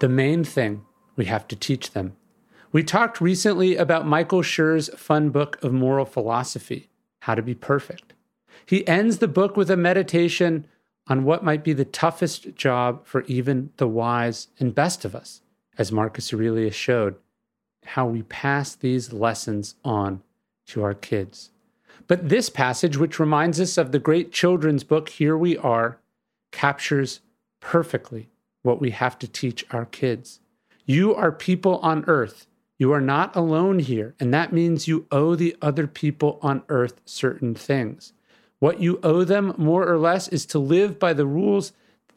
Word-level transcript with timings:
The 0.00 0.08
main 0.08 0.44
thing 0.44 0.84
we 1.16 1.26
have 1.26 1.46
to 1.48 1.56
teach 1.56 1.92
them. 1.92 2.16
We 2.72 2.82
talked 2.82 3.20
recently 3.20 3.76
about 3.76 4.06
Michael 4.06 4.42
Schur's 4.42 4.88
fun 4.96 5.30
book 5.30 5.62
of 5.62 5.72
moral 5.72 6.04
philosophy, 6.04 6.90
How 7.20 7.36
to 7.36 7.42
Be 7.42 7.54
Perfect. 7.54 8.12
He 8.66 8.86
ends 8.88 9.18
the 9.18 9.28
book 9.28 9.56
with 9.56 9.70
a 9.70 9.76
meditation 9.76 10.66
on 11.06 11.24
what 11.24 11.44
might 11.44 11.62
be 11.62 11.72
the 11.72 11.84
toughest 11.84 12.56
job 12.56 13.06
for 13.06 13.22
even 13.22 13.70
the 13.76 13.86
wise 13.86 14.48
and 14.58 14.74
best 14.74 15.04
of 15.04 15.14
us, 15.14 15.42
as 15.78 15.92
Marcus 15.92 16.32
Aurelius 16.32 16.74
showed, 16.74 17.14
how 17.84 18.06
we 18.06 18.22
pass 18.22 18.74
these 18.74 19.12
lessons 19.12 19.76
on 19.84 20.22
to 20.66 20.82
our 20.82 20.94
kids. 20.94 21.50
But 22.08 22.28
this 22.28 22.48
passage, 22.48 22.96
which 22.96 23.20
reminds 23.20 23.60
us 23.60 23.78
of 23.78 23.92
the 23.92 23.98
great 23.98 24.32
children's 24.32 24.82
book, 24.82 25.10
Here 25.10 25.38
We 25.38 25.56
Are, 25.56 26.00
captures 26.50 27.20
perfectly 27.60 28.30
what 28.64 28.80
we 28.80 28.90
have 28.90 29.18
to 29.20 29.28
teach 29.28 29.64
our 29.70 29.84
kids. 29.84 30.40
You 30.84 31.14
are 31.14 31.30
people 31.30 31.78
on 31.78 32.04
earth. 32.08 32.46
You 32.78 32.92
are 32.92 33.00
not 33.00 33.36
alone 33.36 33.78
here, 33.78 34.16
and 34.18 34.34
that 34.34 34.52
means 34.52 34.88
you 34.88 35.06
owe 35.12 35.36
the 35.36 35.56
other 35.62 35.86
people 35.86 36.40
on 36.42 36.64
earth 36.68 37.00
certain 37.04 37.54
things. 37.54 38.12
What 38.58 38.80
you 38.80 38.98
owe 39.02 39.22
them, 39.22 39.54
more 39.56 39.86
or 39.86 39.98
less, 39.98 40.26
is 40.28 40.44
to 40.46 40.58
live 40.58 40.98
by 40.98 41.12
the 41.12 41.26
rules 41.26 41.72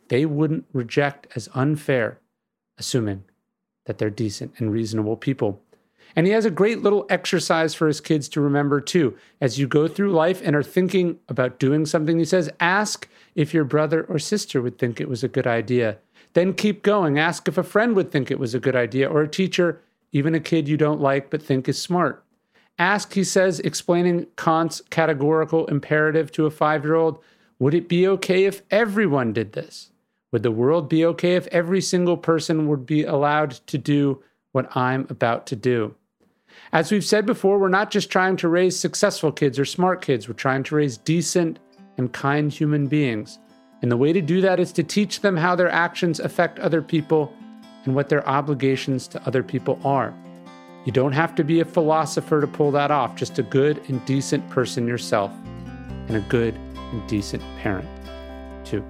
they 0.08 0.25
wouldn't 0.25 0.66
reject 0.73 1.27
as 1.36 1.49
unfair, 1.53 2.19
assuming 2.77 3.25
that 3.86 3.97
they're 3.97 4.09
decent 4.09 4.53
and 4.58 4.71
reasonable 4.71 5.17
people. 5.17 5.61
And 6.16 6.25
he 6.25 6.33
has 6.33 6.45
a 6.45 6.52
great 6.52 6.81
little 6.81 7.05
exercise 7.09 7.75
for 7.75 7.88
his 7.88 8.02
kids 8.02 8.30
to 8.30 8.41
remember 8.41 8.80
too. 8.80 9.17
As 9.41 9.59
you 9.59 9.67
go 9.67 9.88
through 9.88 10.14
life 10.14 10.41
and 10.43 10.55
are 10.55 10.64
thinking 10.64 11.19
about 11.27 11.59
doing 11.59 11.86
something, 11.86 12.17
he 12.17 12.25
says, 12.25 12.49
ask 12.59 13.08
if 13.36 13.53
your 13.53 13.66
brother 13.66 14.03
or 14.03 14.17
sister 14.17 14.61
would 14.61 14.77
think 14.80 14.99
it 14.99 15.09
was 15.09 15.23
a 15.23 15.27
good 15.27 15.45
idea. 15.45 15.97
Then 16.33 16.53
keep 16.53 16.83
going. 16.83 17.17
Ask 17.17 17.47
if 17.47 17.57
a 17.57 17.63
friend 17.63 17.95
would 17.95 18.11
think 18.11 18.29
it 18.29 18.39
was 18.39 18.53
a 18.53 18.59
good 18.59 18.75
idea, 18.75 19.09
or 19.09 19.21
a 19.21 19.27
teacher, 19.27 19.81
even 20.11 20.35
a 20.35 20.39
kid 20.39 20.67
you 20.67 20.77
don't 20.77 21.01
like 21.01 21.29
but 21.29 21.41
think 21.41 21.67
is 21.67 21.81
smart. 21.81 22.23
Ask, 22.79 23.13
he 23.13 23.23
says, 23.23 23.59
explaining 23.61 24.27
Kant's 24.35 24.81
categorical 24.89 25.65
imperative 25.65 26.31
to 26.33 26.45
a 26.45 26.51
five 26.51 26.83
year 26.83 26.95
old, 26.95 27.19
would 27.59 27.73
it 27.73 27.89
be 27.89 28.07
okay 28.07 28.45
if 28.45 28.61
everyone 28.69 29.33
did 29.33 29.53
this? 29.53 29.91
Would 30.31 30.43
the 30.43 30.51
world 30.51 30.89
be 30.89 31.05
okay 31.05 31.35
if 31.35 31.47
every 31.47 31.81
single 31.81 32.17
person 32.17 32.67
would 32.67 32.85
be 32.85 33.03
allowed 33.03 33.52
to 33.67 33.77
do 33.77 34.21
what 34.52 34.75
I'm 34.75 35.07
about 35.09 35.47
to 35.47 35.55
do? 35.55 35.95
As 36.71 36.91
we've 36.91 37.05
said 37.05 37.25
before, 37.25 37.57
we're 37.57 37.69
not 37.69 37.91
just 37.91 38.11
trying 38.11 38.35
to 38.37 38.47
raise 38.47 38.77
successful 38.77 39.31
kids 39.31 39.57
or 39.57 39.65
smart 39.65 40.02
kids, 40.02 40.27
we're 40.27 40.33
trying 40.33 40.63
to 40.63 40.75
raise 40.75 40.97
decent 40.97 41.59
and 41.97 42.11
kind 42.11 42.52
human 42.52 42.87
beings. 42.87 43.39
And 43.81 43.92
the 43.92 43.97
way 43.97 44.11
to 44.14 44.22
do 44.22 44.42
that 44.42 44.59
is 44.59 44.72
to 44.73 44.83
teach 44.83 45.22
them 45.22 45.38
how 45.38 45.56
their 45.56 45.70
actions 45.70 46.20
affect 46.20 46.59
other 46.59 46.81
people 46.81 47.33
and 47.86 47.95
what 47.95 48.09
their 48.09 48.28
obligations 48.28 49.08
to 49.09 49.28
other 49.28 49.44
people 49.44 49.80
are. 49.83 50.14
You 50.86 50.92
don't 50.92 51.11
have 51.11 51.36
to 51.36 51.43
be 51.43 51.60
a 51.60 51.65
philosopher 51.65 52.42
to 52.42 52.48
pull 52.48 52.71
that 52.71 52.92
off, 52.92 53.16
just 53.16 53.39
a 53.39 53.43
good 53.43 53.82
and 53.89 54.04
decent 54.05 54.49
person 54.49 54.87
yourself, 54.87 55.32
and 56.08 56.16
a 56.16 56.21
good 56.21 56.55
and 56.55 57.08
decent 57.10 57.43
parent, 57.60 57.87
too. 58.66 58.83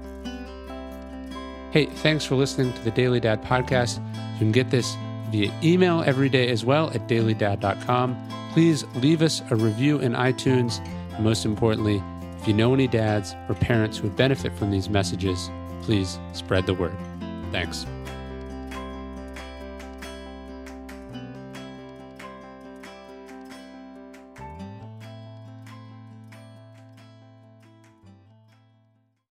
Hey, 1.72 1.88
thanks 1.88 2.24
for 2.24 2.36
listening 2.36 2.72
to 2.74 2.82
the 2.84 2.92
Daily 2.92 3.20
Dad 3.20 3.44
podcast. 3.44 3.98
You 4.34 4.40
can 4.40 4.52
get 4.52 4.70
this 4.70 4.96
via 5.32 5.52
email 5.64 6.04
every 6.06 6.30
day 6.30 6.50
as 6.50 6.64
well 6.64 6.90
at 6.92 7.08
dailydad.com. 7.08 8.50
Please 8.54 8.86
leave 8.96 9.22
us 9.22 9.42
a 9.52 9.56
review 9.56 10.00
in 10.00 10.14
iTunes. 10.14 10.80
And 11.16 11.24
most 11.24 11.46
importantly, 11.46 12.02
if 12.40 12.48
you 12.48 12.54
know 12.54 12.74
any 12.74 12.88
dads 12.88 13.36
or 13.50 13.56
parents 13.56 13.98
who 13.98 14.04
would 14.04 14.16
benefit 14.16 14.56
from 14.58 14.72
these 14.72 14.90
messages, 14.90 15.50
please 15.82 16.20
spread 16.34 16.66
the 16.66 16.74
word. 16.74 16.98
Thanks. 17.52 17.86